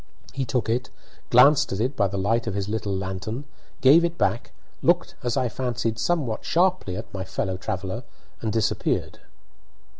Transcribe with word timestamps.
He 0.33 0.45
took 0.45 0.67
it, 0.67 0.89
glanced 1.29 1.71
at 1.71 1.79
it 1.79 1.95
by 1.95 2.07
the 2.07 2.17
light 2.17 2.47
of 2.47 2.55
his 2.55 2.67
little 2.67 2.91
lantern, 2.97 3.45
gave 3.81 4.03
it 4.03 4.17
back, 4.17 4.51
looked, 4.81 5.13
as 5.21 5.37
I 5.37 5.47
fancied, 5.47 5.99
somewhat 5.99 6.43
sharply 6.43 6.97
at 6.97 7.13
my 7.13 7.23
fellow 7.23 7.55
traveller, 7.55 8.03
and 8.41 8.51
disappeared. 8.51 9.19